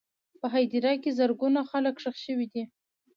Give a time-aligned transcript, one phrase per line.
[0.39, 2.63] په هدیره کې زرګونه خلک ښخ شوي دي.